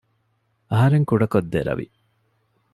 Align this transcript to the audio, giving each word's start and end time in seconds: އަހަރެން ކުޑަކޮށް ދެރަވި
އަހަރެން 0.71 1.07
ކުޑަކޮށް 1.09 1.49
ދެރަވި 1.53 1.85